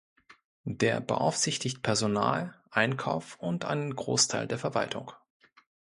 Der 0.65 0.99
beaufsichtigt 0.99 1.83
Personal, 1.83 2.59
Einkauf 2.71 3.35
und 3.39 3.65
einen 3.65 3.95
Großteil 3.95 4.47
der 4.47 4.57
Verwaltung. 4.57 5.11